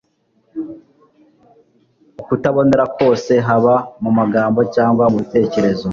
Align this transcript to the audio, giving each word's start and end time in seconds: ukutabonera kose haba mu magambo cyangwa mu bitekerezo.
ukutabonera 2.21 2.85
kose 2.97 3.31
haba 3.47 3.75
mu 4.03 4.09
magambo 4.19 4.59
cyangwa 4.75 5.03
mu 5.11 5.17
bitekerezo. 5.23 5.85